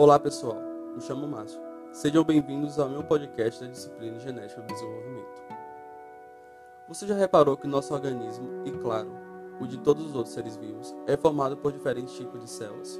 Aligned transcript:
Olá 0.00 0.18
pessoal, 0.18 0.56
me 0.94 1.02
chamo 1.02 1.28
Márcio. 1.28 1.60
Sejam 1.92 2.24
bem-vindos 2.24 2.78
ao 2.78 2.88
meu 2.88 3.04
podcast 3.04 3.62
da 3.62 3.70
disciplina 3.70 4.18
Genética 4.18 4.62
do 4.62 4.72
Desenvolvimento. 4.72 5.42
Você 6.88 7.06
já 7.06 7.14
reparou 7.14 7.54
que 7.54 7.66
nosso 7.66 7.92
organismo, 7.92 8.62
e 8.64 8.72
claro, 8.72 9.10
o 9.60 9.66
de 9.66 9.76
todos 9.76 10.06
os 10.06 10.14
outros 10.14 10.32
seres 10.32 10.56
vivos, 10.56 10.96
é 11.06 11.18
formado 11.18 11.54
por 11.58 11.70
diferentes 11.70 12.14
tipos 12.14 12.40
de 12.40 12.48
células? 12.48 12.98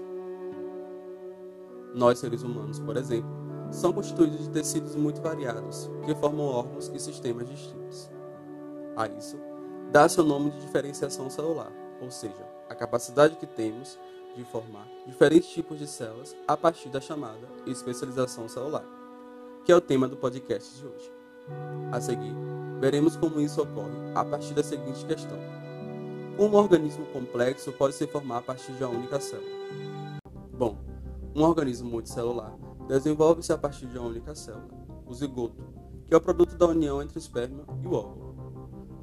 Nós, 1.94 2.18
seres 2.18 2.42
humanos, 2.42 2.78
por 2.78 2.98
exemplo, 2.98 3.30
são 3.70 3.94
constituídos 3.94 4.40
de 4.40 4.50
tecidos 4.50 4.94
muito 4.94 5.22
variados, 5.22 5.90
que 6.04 6.14
formam 6.16 6.48
órgãos 6.48 6.92
e 6.94 7.00
sistemas 7.00 7.48
distintos. 7.48 8.10
A 8.94 9.08
isso, 9.08 9.38
dá 9.90 10.06
seu 10.06 10.22
nome 10.22 10.50
de 10.50 10.60
diferenciação 10.60 11.30
celular, 11.30 11.72
ou 12.02 12.10
seja, 12.10 12.46
a 12.68 12.74
capacidade 12.74 13.36
que 13.36 13.46
temos 13.46 13.98
de 14.36 14.44
formar 14.44 14.86
diferentes 15.06 15.48
tipos 15.50 15.78
de 15.78 15.86
células 15.86 16.34
a 16.46 16.56
partir 16.56 16.88
da 16.88 17.00
chamada 17.00 17.48
especialização 17.66 18.48
celular, 18.48 18.84
que 19.64 19.72
é 19.72 19.76
o 19.76 19.80
tema 19.80 20.08
do 20.08 20.16
podcast 20.16 20.78
de 20.78 20.86
hoje. 20.86 21.12
A 21.92 22.00
seguir, 22.00 22.34
veremos 22.80 23.16
como 23.16 23.40
isso 23.40 23.62
ocorre 23.62 23.96
a 24.14 24.24
partir 24.24 24.54
da 24.54 24.62
seguinte 24.62 25.04
questão: 25.04 25.38
Como 26.36 26.56
um 26.56 26.60
organismo 26.60 27.06
complexo 27.06 27.72
pode 27.72 27.94
se 27.94 28.06
formar 28.06 28.38
a 28.38 28.42
partir 28.42 28.72
de 28.72 28.84
uma 28.84 28.94
única 28.96 29.20
célula? 29.20 29.48
Bom, 30.52 30.78
um 31.34 31.42
organismo 31.42 31.90
multicelular 31.90 32.54
desenvolve-se 32.86 33.52
a 33.52 33.58
partir 33.58 33.86
de 33.86 33.98
uma 33.98 34.08
única 34.08 34.34
célula, 34.34 34.68
o 35.06 35.14
zigoto, 35.14 35.62
que 36.06 36.14
é 36.14 36.16
o 36.16 36.20
produto 36.20 36.56
da 36.56 36.66
união 36.66 37.00
entre 37.00 37.16
o 37.16 37.20
esperma 37.20 37.64
e 37.82 37.86
o 37.86 37.92
óvulo. 37.92 38.30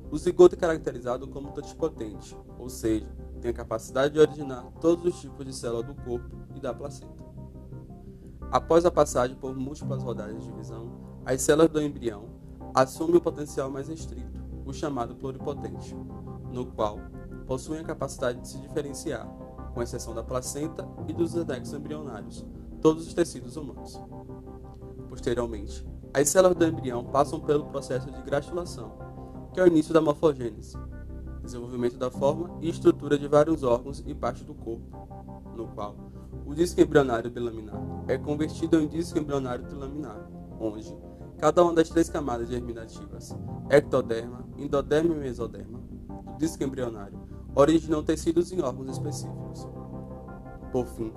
O 0.09 0.17
zigoto 0.17 0.55
é 0.55 0.57
caracterizado 0.57 1.27
como 1.27 1.51
totipotente, 1.51 2.37
ou 2.57 2.69
seja, 2.69 3.07
tem 3.37 3.51
a 3.51 3.53
capacidade 3.53 4.13
de 4.13 4.19
originar 4.19 4.65
todos 4.81 5.05
os 5.05 5.21
tipos 5.21 5.45
de 5.45 5.53
célula 5.53 5.83
do 5.83 5.95
corpo 5.95 6.35
e 6.55 6.59
da 6.59 6.73
placenta. 6.73 7.25
Após 8.51 8.85
a 8.85 8.91
passagem 8.91 9.35
por 9.35 9.55
múltiplas 9.55 10.01
rodadas 10.01 10.37
de 10.39 10.45
divisão, 10.45 10.91
as 11.25 11.41
células 11.41 11.69
do 11.69 11.81
embrião 11.81 12.29
assumem 12.73 13.17
o 13.17 13.21
potencial 13.21 13.69
mais 13.69 13.87
restrito, 13.87 14.41
o 14.65 14.73
chamado 14.73 15.15
pluripotente, 15.15 15.95
no 16.51 16.65
qual 16.65 16.99
possuem 17.45 17.81
a 17.81 17.83
capacidade 17.83 18.41
de 18.41 18.47
se 18.47 18.57
diferenciar, 18.59 19.27
com 19.73 19.81
exceção 19.81 20.13
da 20.13 20.23
placenta 20.23 20.87
e 21.07 21.13
dos 21.13 21.35
anexos 21.35 21.73
embrionários, 21.73 22.45
todos 22.81 23.05
os 23.05 23.13
tecidos 23.13 23.57
humanos. 23.57 24.01
Posteriormente, 25.09 25.85
as 26.13 26.29
células 26.29 26.57
do 26.57 26.65
embrião 26.65 27.03
passam 27.03 27.39
pelo 27.39 27.65
processo 27.65 28.09
de 28.09 28.21
gratulação, 28.21 28.97
que 29.53 29.59
é 29.59 29.63
o 29.63 29.67
início 29.67 29.93
da 29.93 30.01
morfogênese, 30.01 30.77
desenvolvimento 31.47 31.97
da 31.97 32.11
forma 32.11 32.59
e 32.61 32.69
estrutura 32.69 33.17
de 33.17 33.27
vários 33.27 33.63
órgãos 33.63 34.03
e 34.05 34.13
partes 34.13 34.43
do 34.43 34.53
corpo, 34.53 35.07
no 35.55 35.67
qual 35.69 35.95
o 36.45 36.53
disco 36.53 36.79
embrionário 36.79 37.31
bilaminar 37.31 37.81
é 38.07 38.17
convertido 38.17 38.79
em 38.79 38.87
disco 38.87 39.17
embrionário 39.17 39.65
trilaminar, 39.65 40.29
onde 40.59 40.95
cada 41.37 41.63
uma 41.63 41.73
das 41.73 41.89
três 41.89 42.09
camadas 42.09 42.49
germinativas, 42.49 43.35
ectoderma, 43.69 44.45
endoderma 44.57 45.15
e 45.15 45.19
mesoderma, 45.19 45.79
do 45.79 46.37
disco 46.37 46.63
embrionário, 46.63 47.19
originam 47.55 48.03
tecidos 48.03 48.51
em 48.51 48.61
órgãos 48.61 48.91
específicos. 48.91 49.67
Por 50.71 50.85
fim, 50.87 51.11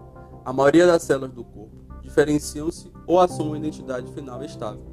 a 0.44 0.52
maioria 0.52 0.86
das 0.86 1.02
células 1.02 1.32
do 1.32 1.44
corpo 1.44 1.76
diferenciam-se 2.02 2.90
ou 3.06 3.20
assumem 3.20 3.48
uma 3.48 3.58
identidade 3.58 4.12
final 4.12 4.42
estável. 4.42 4.89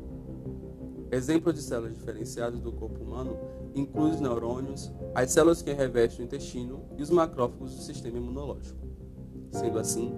Exemplos 1.09 1.55
de 1.55 1.61
células 1.61 1.93
diferenciadas 1.93 2.59
do 2.59 2.71
corpo 2.71 3.01
humano 3.01 3.37
inclui 3.73 4.11
os 4.11 4.19
neurônios, 4.19 4.91
as 5.15 5.31
células 5.31 5.61
que 5.61 5.71
revestem 5.71 6.23
o 6.23 6.25
intestino 6.25 6.83
e 6.97 7.01
os 7.01 7.09
macrófagos 7.09 7.75
do 7.75 7.81
sistema 7.81 8.17
imunológico. 8.17 8.85
Sendo 9.51 9.79
assim, 9.79 10.13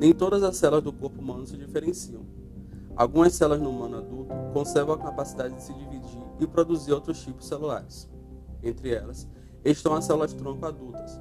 nem 0.00 0.12
todas 0.12 0.42
as 0.42 0.56
células 0.56 0.82
do 0.82 0.92
corpo 0.92 1.20
humano 1.20 1.46
se 1.46 1.56
diferenciam. 1.56 2.26
Algumas 2.96 3.34
células 3.34 3.60
no 3.60 3.70
humano 3.70 3.98
adulto 3.98 4.34
conservam 4.52 4.94
a 4.94 4.98
capacidade 4.98 5.54
de 5.54 5.62
se 5.62 5.72
dividir 5.74 6.20
e 6.40 6.46
produzir 6.46 6.92
outros 6.92 7.20
tipos 7.22 7.46
celulares. 7.46 8.08
Entre 8.62 8.94
elas, 8.94 9.28
estão 9.64 9.94
as 9.94 10.04
células 10.04 10.32
tronco 10.32 10.66
adultas, 10.66 11.20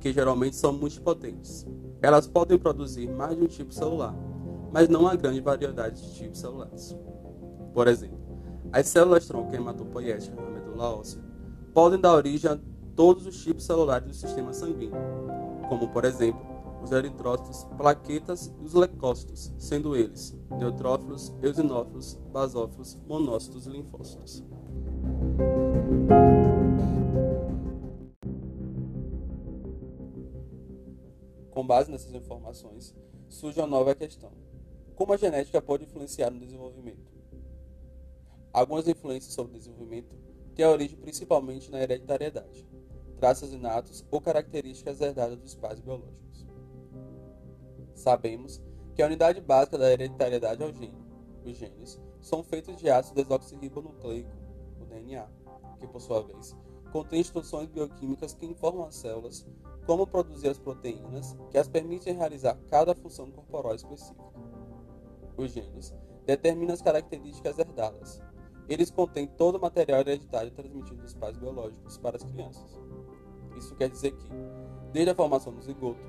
que 0.00 0.12
geralmente 0.12 0.56
são 0.56 0.72
multipotentes. 0.72 1.66
Elas 2.00 2.26
podem 2.26 2.58
produzir 2.58 3.08
mais 3.10 3.36
de 3.36 3.44
um 3.44 3.48
tipo 3.48 3.74
celular, 3.74 4.14
mas 4.72 4.88
não 4.88 5.06
há 5.06 5.14
grande 5.14 5.40
variedade 5.40 6.00
de 6.00 6.14
tipos 6.14 6.38
celulares. 6.38 6.96
Por 7.74 7.88
exemplo, 7.88 8.25
as 8.72 8.86
células 8.88 9.26
tronco 9.26 9.54
hematopoéticas 9.54 10.30
medula 10.52 10.96
óssea, 10.96 11.22
podem 11.72 12.00
dar 12.00 12.14
origem 12.14 12.50
a 12.50 12.58
todos 12.94 13.26
os 13.26 13.42
tipos 13.42 13.64
celulares 13.64 14.08
do 14.08 14.14
sistema 14.14 14.52
sanguíneo, 14.52 14.96
como 15.68 15.88
por 15.88 16.04
exemplo 16.04 16.56
os 16.82 16.92
eritrócitos, 16.92 17.64
plaquetas 17.76 18.52
e 18.60 18.64
os 18.64 18.74
leucócitos, 18.74 19.52
sendo 19.58 19.96
eles 19.96 20.36
neutrófilos, 20.58 21.34
eosinófilos, 21.42 22.14
basófilos, 22.32 22.96
monócitos 23.06 23.66
e 23.66 23.70
linfócitos. 23.70 24.44
Com 31.50 31.66
base 31.66 31.90
nessas 31.90 32.14
informações, 32.14 32.94
surge 33.28 33.58
uma 33.58 33.66
nova 33.66 33.94
questão: 33.94 34.30
como 34.94 35.12
a 35.12 35.16
genética 35.16 35.60
pode 35.60 35.84
influenciar 35.84 36.30
no 36.30 36.38
desenvolvimento? 36.38 37.05
Algumas 38.56 38.88
influências 38.88 39.34
sobre 39.34 39.54
o 39.54 39.58
desenvolvimento 39.58 40.16
tem 40.54 40.64
a 40.64 40.70
origem 40.70 40.98
principalmente 40.98 41.70
na 41.70 41.78
hereditariedade, 41.78 42.66
traços 43.18 43.52
inatos 43.52 44.02
ou 44.10 44.18
características 44.18 44.98
herdadas 44.98 45.36
dos 45.36 45.54
pais 45.54 45.78
biológicos. 45.78 46.46
Sabemos 47.94 48.62
que 48.94 49.02
a 49.02 49.06
unidade 49.06 49.42
básica 49.42 49.76
da 49.76 49.92
hereditariedade 49.92 50.62
é 50.62 50.66
o 50.66 50.72
gene. 50.72 50.96
Os 51.44 51.54
genes 51.54 52.00
são 52.22 52.42
feitos 52.42 52.78
de 52.78 52.88
ácido 52.88 53.22
desoxirribonucleico, 53.22 54.30
o 54.80 54.86
DNA, 54.86 55.28
que 55.78 55.86
por 55.86 56.00
sua 56.00 56.22
vez 56.22 56.56
contém 56.90 57.20
instruções 57.20 57.68
bioquímicas 57.68 58.32
que 58.32 58.46
informam 58.46 58.86
as 58.86 58.96
células 58.96 59.46
como 59.84 60.06
produzir 60.06 60.48
as 60.48 60.58
proteínas 60.58 61.36
que 61.50 61.58
as 61.58 61.68
permitem 61.68 62.14
realizar 62.14 62.58
cada 62.70 62.94
função 62.94 63.30
corporal 63.30 63.74
específica. 63.74 64.24
Os 65.36 65.50
genes 65.50 65.94
determinam 66.24 66.72
as 66.72 66.80
características 66.80 67.58
herdadas, 67.58 68.22
eles 68.68 68.90
contêm 68.90 69.26
todo 69.26 69.56
o 69.56 69.60
material 69.60 70.00
hereditário 70.00 70.50
transmitido 70.50 71.02
dos 71.02 71.14
pais 71.14 71.36
biológicos 71.36 71.98
para 71.98 72.16
as 72.16 72.24
crianças. 72.24 72.80
Isso 73.56 73.74
quer 73.76 73.88
dizer 73.88 74.12
que, 74.12 74.28
desde 74.92 75.10
a 75.10 75.14
formação 75.14 75.52
do 75.52 75.62
zigoto, 75.62 76.00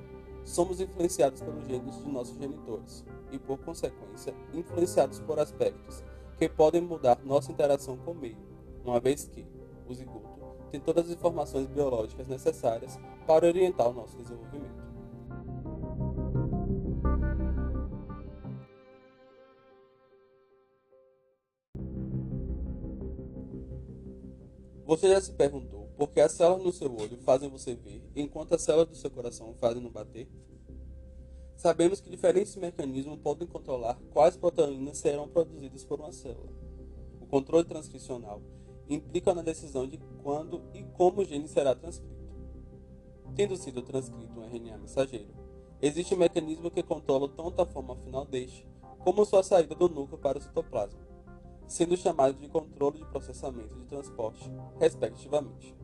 somos 0.43 0.79
influenciados 0.79 1.41
pelos 1.41 1.65
genes 1.65 1.97
de 1.97 2.09
nossos 2.09 2.37
genitores 2.37 3.05
e, 3.31 3.37
por 3.37 3.57
consequência, 3.59 4.33
influenciados 4.53 5.19
por 5.19 5.39
aspectos 5.39 6.03
que 6.37 6.47
podem 6.47 6.81
mudar 6.81 7.19
nossa 7.23 7.51
interação 7.51 7.97
com 7.97 8.11
o 8.11 8.15
meio, 8.15 8.37
uma 8.83 8.99
vez 8.99 9.27
que 9.27 9.45
o 9.87 9.93
zigoto 9.93 10.37
tem 10.71 10.79
todas 10.79 11.05
as 11.05 11.11
informações 11.11 11.67
biológicas 11.67 12.27
necessárias 12.27 12.99
para 13.25 13.47
orientar 13.47 13.89
o 13.89 13.93
nosso 13.93 14.17
desenvolvimento. 14.17 14.86
Você 24.87 25.09
já 25.09 25.19
se 25.19 25.33
perguntou 25.33 25.89
por 25.97 26.07
que 26.07 26.21
as 26.21 26.31
células 26.31 26.63
no 26.63 26.71
seu 26.71 26.89
olho 26.89 27.17
fazem 27.17 27.49
você 27.49 27.75
ver, 27.75 28.01
enquanto 28.15 28.55
as 28.55 28.61
células 28.61 28.87
do 28.87 28.95
seu 28.95 29.11
coração 29.11 29.53
fazem 29.55 29.83
no 29.83 29.89
bater? 29.89 30.29
Sabemos 31.57 31.99
que 31.99 32.09
diferentes 32.09 32.55
mecanismos 32.55 33.19
podem 33.19 33.45
controlar 33.45 33.99
quais 34.13 34.37
proteínas 34.37 34.97
serão 34.97 35.27
produzidas 35.27 35.83
por 35.83 35.99
uma 35.99 36.13
célula. 36.13 36.53
O 37.19 37.25
controle 37.25 37.65
transcricional 37.65 38.41
implica 38.87 39.33
na 39.33 39.41
decisão 39.41 39.85
de 39.85 39.97
quando 40.23 40.61
e 40.73 40.83
como 40.83 41.19
o 41.19 41.25
gene 41.25 41.49
será 41.49 41.75
transcrito. 41.75 42.15
Tendo 43.35 43.57
sido 43.57 43.81
transcrito 43.81 44.39
um 44.39 44.45
RNA 44.45 44.77
mensageiro, 44.77 45.35
existe 45.81 46.13
um 46.13 46.19
mecanismo 46.19 46.71
que 46.71 46.81
controla 46.81 47.27
tanto 47.27 47.61
a 47.61 47.65
forma 47.65 47.97
final 47.97 48.23
deste, 48.23 48.65
como 48.99 49.25
sua 49.25 49.43
saída 49.43 49.75
do 49.75 49.89
núcleo 49.89 50.17
para 50.17 50.37
o 50.37 50.41
citoplasma 50.41 51.06
sendo 51.67 51.97
chamado 51.97 52.33
de 52.39 52.47
controle 52.47 52.99
de 52.99 53.05
processamento 53.05 53.75
de 53.75 53.85
transporte, 53.85 54.49
respectivamente. 54.79 55.75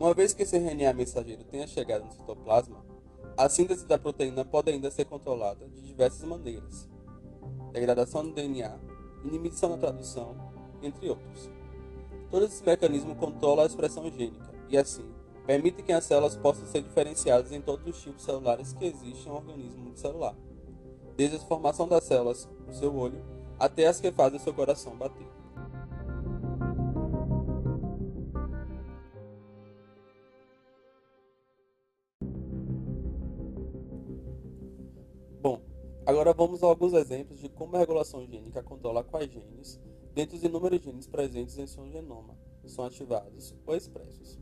Uma 0.00 0.14
vez 0.14 0.32
que 0.32 0.42
esse 0.42 0.56
RNA 0.56 0.92
mensageiro 0.94 1.44
tenha 1.44 1.66
chegado 1.66 2.04
no 2.04 2.12
citoplasma, 2.12 2.84
a 3.36 3.48
síntese 3.48 3.86
da 3.86 3.98
proteína 3.98 4.44
pode 4.44 4.70
ainda 4.70 4.90
ser 4.90 5.04
controlada 5.04 5.68
de 5.68 5.82
diversas 5.82 6.22
maneiras: 6.22 6.88
degradação 7.72 8.24
do 8.24 8.32
DNA, 8.32 8.78
inibição 9.24 9.70
da 9.70 9.76
tradução, 9.76 10.34
entre 10.82 11.08
outros. 11.08 11.50
Todo 12.30 12.46
esse 12.46 12.64
mecanismo 12.64 13.14
controla 13.14 13.62
a 13.62 13.66
expressão 13.66 14.10
gênica 14.10 14.52
e, 14.68 14.78
assim, 14.78 15.04
permite 15.46 15.82
que 15.82 15.92
as 15.92 16.04
células 16.04 16.34
possam 16.34 16.66
ser 16.66 16.82
diferenciadas 16.82 17.52
em 17.52 17.60
todos 17.60 17.86
os 17.86 18.02
tipos 18.02 18.22
celulares 18.22 18.72
que 18.72 18.86
existem 18.86 19.26
em 19.26 19.30
um 19.30 19.36
organismo 19.36 19.96
celular, 19.96 20.34
desde 21.16 21.36
a 21.36 21.40
formação 21.40 21.86
das 21.86 22.04
células 22.04 22.48
no 22.66 22.74
seu 22.74 22.94
olho 22.96 23.22
até 23.62 23.86
as 23.86 24.00
que 24.00 24.10
fazem 24.10 24.40
seu 24.40 24.52
coração 24.52 24.96
bater. 24.96 25.24
Agora 36.04 36.34
vamos 36.34 36.60
a 36.64 36.66
alguns 36.66 36.92
exemplos 36.94 37.38
de 37.38 37.48
como 37.48 37.76
a 37.76 37.78
regulação 37.78 38.26
gênica 38.26 38.60
controla 38.60 39.04
quais 39.04 39.30
genes, 39.30 39.80
dentre 40.12 40.36
os 40.36 40.42
inúmeros 40.42 40.82
genes 40.82 41.06
presentes 41.06 41.56
em 41.58 41.66
seu 41.66 41.88
genoma, 41.88 42.36
são 42.66 42.84
ativados 42.84 43.54
ou 43.64 43.76
expressos. 43.76 44.36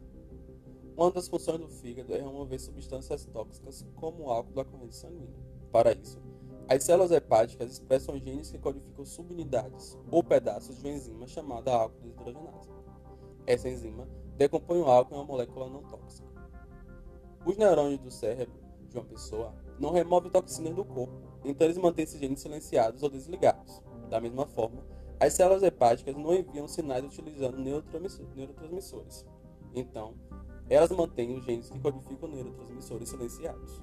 Uma 0.96 1.10
das 1.10 1.28
funções 1.28 1.60
do 1.60 1.68
fígado 1.68 2.14
é 2.14 2.18
remover 2.18 2.58
substâncias 2.58 3.26
tóxicas 3.26 3.86
como 3.94 4.24
o 4.24 4.30
álcool 4.30 4.54
da 4.54 4.64
corrente 4.64 4.96
sanguínea. 4.96 5.38
Para 5.70 5.92
isso, 5.92 6.18
as 6.70 6.84
células 6.84 7.10
hepáticas 7.10 7.72
expressam 7.72 8.16
genes 8.16 8.52
que 8.52 8.56
codificam 8.56 9.04
subunidades 9.04 9.98
ou 10.08 10.22
pedaços 10.22 10.76
de 10.76 10.86
uma 10.86 10.94
enzima 10.94 11.26
chamada 11.26 11.74
álcool 11.74 12.00
desidrogenase. 12.00 12.70
Essa 13.44 13.68
enzima 13.68 14.06
decompõe 14.36 14.78
o 14.78 14.84
álcool 14.84 15.16
em 15.16 15.18
uma 15.18 15.24
molécula 15.24 15.68
não 15.68 15.82
tóxica. 15.82 16.28
Os 17.44 17.56
neurônios 17.56 17.98
do 17.98 18.10
cérebro 18.12 18.54
de 18.88 18.96
uma 18.96 19.04
pessoa 19.04 19.52
não 19.80 19.90
removem 19.90 20.30
toxinas 20.30 20.72
do 20.72 20.84
corpo, 20.84 21.20
então 21.44 21.66
eles 21.66 21.76
mantêm 21.76 22.04
esses 22.04 22.20
genes 22.20 22.40
silenciados 22.40 23.02
ou 23.02 23.10
desligados. 23.10 23.82
Da 24.08 24.20
mesma 24.20 24.46
forma, 24.46 24.86
as 25.18 25.32
células 25.32 25.64
hepáticas 25.64 26.14
não 26.14 26.32
enviam 26.32 26.68
sinais 26.68 27.04
utilizando 27.04 27.58
neurotransmissores. 27.58 29.26
Então, 29.74 30.14
elas 30.68 30.92
mantêm 30.92 31.36
os 31.36 31.44
genes 31.44 31.68
que 31.68 31.80
codificam 31.80 32.28
neurotransmissores 32.28 33.08
silenciados. 33.08 33.82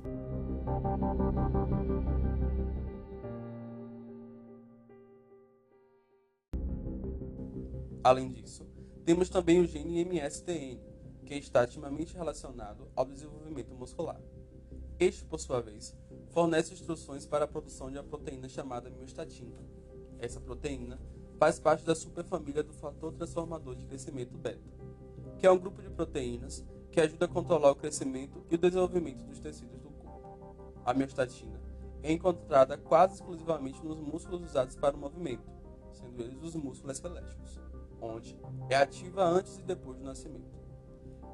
Além 8.07 8.31
disso, 8.31 8.65
temos 9.03 9.27
também 9.27 9.59
o 9.59 9.67
gene 9.67 10.05
MSTN, 10.05 10.79
que 11.25 11.35
está 11.35 11.65
intimamente 11.65 12.15
relacionado 12.15 12.89
ao 12.95 13.03
desenvolvimento 13.03 13.75
muscular. 13.75 14.21
Este, 14.97 15.25
por 15.25 15.41
sua 15.41 15.59
vez, 15.59 15.93
fornece 16.29 16.73
instruções 16.73 17.25
para 17.25 17.43
a 17.43 17.47
produção 17.49 17.91
de 17.91 17.97
uma 17.97 18.05
proteína 18.05 18.47
chamada 18.47 18.89
miostatina. 18.89 19.59
Essa 20.19 20.39
proteína 20.39 20.97
faz 21.37 21.59
parte 21.59 21.83
da 21.83 21.93
superfamília 21.93 22.63
do 22.63 22.71
fator 22.71 23.11
transformador 23.11 23.75
de 23.75 23.85
crescimento 23.85 24.37
beta, 24.37 24.71
que 25.37 25.45
é 25.45 25.51
um 25.51 25.59
grupo 25.59 25.81
de 25.81 25.89
proteínas 25.89 26.65
que 26.89 27.01
ajuda 27.01 27.25
a 27.25 27.27
controlar 27.27 27.71
o 27.71 27.75
crescimento 27.75 28.41
e 28.49 28.55
o 28.55 28.57
desenvolvimento 28.57 29.25
dos 29.25 29.41
tecidos 29.41 29.81
do 29.81 29.89
corpo. 29.89 30.79
A 30.85 30.93
miostatina 30.93 31.59
é 32.01 32.13
encontrada 32.13 32.77
quase 32.77 33.15
exclusivamente 33.15 33.83
nos 33.83 33.99
músculos 33.99 34.45
usados 34.45 34.77
para 34.77 34.95
o 34.95 34.97
movimento, 34.97 35.51
sendo 35.91 36.21
eles 36.21 36.41
os 36.41 36.55
músculos 36.55 36.95
esqueléticos 36.95 37.66
onde 38.01 38.37
é 38.69 38.75
ativa 38.75 39.23
antes 39.23 39.57
e 39.57 39.63
depois 39.63 39.97
do 39.97 40.03
nascimento. 40.03 40.57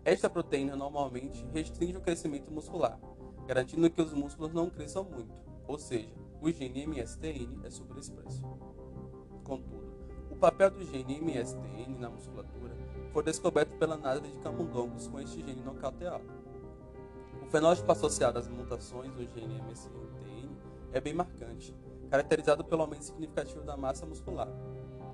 Esta 0.05 0.29
proteína 0.29 0.75
normalmente 0.75 1.45
restringe 1.53 1.97
o 1.97 2.01
crescimento 2.01 2.51
muscular, 2.51 2.99
garantindo 3.47 3.89
que 3.89 4.01
os 4.01 4.13
músculos 4.13 4.53
não 4.53 4.69
cresçam 4.69 5.03
muito, 5.03 5.33
ou 5.67 5.77
seja, 5.77 6.13
o 6.41 6.51
gene 6.51 6.85
MSTN 6.85 7.61
é 7.63 7.69
superexpresso. 7.69 8.43
Contudo, 9.43 9.93
o 10.29 10.35
papel 10.35 10.71
do 10.71 10.85
gene 10.85 11.21
MSTN 11.21 11.97
na 11.99 12.09
musculatura 12.09 12.75
foi 13.13 13.23
descoberto 13.23 13.77
pela 13.77 13.95
análise 13.95 14.33
de 14.33 14.39
camundongos 14.39 15.07
com 15.07 15.19
este 15.19 15.37
gene 15.41 15.61
nocauteado. 15.63 16.25
O 17.41 17.45
fenótipo 17.45 17.91
associado 17.91 18.39
às 18.39 18.49
mutações 18.49 19.11
do 19.13 19.25
gene 19.25 19.61
MSTN 19.61 20.49
é 20.91 20.99
bem 20.99 21.13
marcante, 21.13 21.73
caracterizado 22.09 22.65
pelo 22.65 22.81
aumento 22.81 23.05
significativo 23.05 23.63
da 23.63 23.77
massa 23.77 24.05
muscular, 24.05 24.49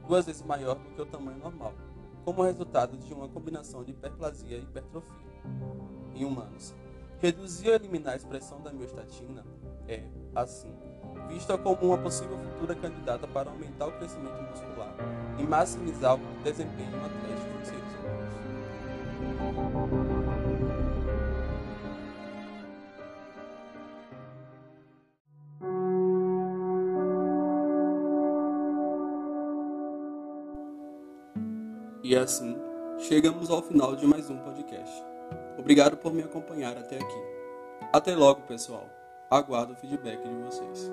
duas 0.09 0.25
vezes 0.25 0.41
maior 0.41 0.75
do 0.75 0.89
que 0.89 1.01
o 1.01 1.05
tamanho 1.05 1.37
normal, 1.37 1.73
como 2.25 2.41
resultado 2.41 2.97
de 2.97 3.13
uma 3.13 3.29
combinação 3.29 3.83
de 3.83 3.91
hiperplasia 3.91 4.57
e 4.57 4.63
hipertrofia. 4.63 5.29
Em 6.15 6.25
humanos, 6.25 6.73
reduzir 7.19 7.69
ou 7.69 7.75
eliminar 7.75 8.13
a 8.13 8.17
expressão 8.17 8.59
da 8.59 8.73
miostatina 8.73 9.45
é, 9.87 10.03
assim, 10.35 10.73
vista 11.27 11.55
como 11.59 11.85
uma 11.85 11.99
possível 11.99 12.39
futura 12.39 12.73
candidata 12.73 13.27
para 13.27 13.51
aumentar 13.51 13.85
o 13.85 13.91
crescimento 13.91 14.41
muscular 14.49 14.95
e 15.37 15.43
maximizar 15.43 16.15
o 16.15 16.19
desempenho 16.43 16.95
atlético 17.05 17.59
dos 17.59 17.67
seres 17.67 17.93
humanos. 17.99 18.33
E 32.01 32.15
assim, 32.15 32.57
chegamos 32.97 33.49
ao 33.49 33.61
final 33.61 33.93
de 33.93 34.07
mais 34.07 34.29
um 34.29 34.37
podcast. 34.37 35.03
Obrigado 35.57 35.97
por 35.97 36.13
me 36.13 36.23
acompanhar 36.23 36.77
até 36.77 36.95
aqui. 36.95 37.21
Até 37.91 38.15
logo, 38.15 38.41
pessoal. 38.43 38.89
Aguardo 39.29 39.73
o 39.73 39.75
feedback 39.75 40.23
de 40.23 40.35
vocês. 40.35 40.89